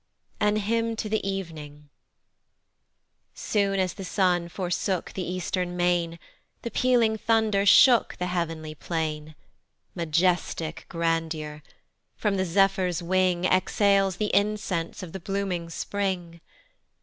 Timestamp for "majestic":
9.93-10.87